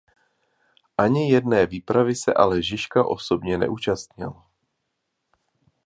Ani 0.97 1.31
jedné 1.31 1.65
výpravy 1.65 2.15
se 2.15 2.33
ale 2.33 2.63
Žižka 2.63 3.07
osobně 3.07 3.57
neúčastnil. 3.57 4.33